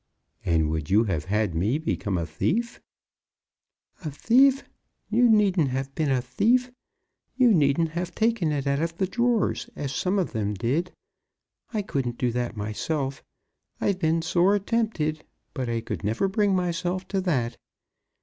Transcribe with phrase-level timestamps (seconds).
[0.43, 2.81] "And would you have had me become a thief?"
[4.03, 4.63] "A thief!
[5.11, 6.71] You needn't have been a thief.
[7.35, 10.91] You needn't have taken it out of the drawers as some of them did.
[11.71, 13.23] I couldn't do that myself.
[13.79, 17.57] I've been sore tempted, but I could never bring myself to that."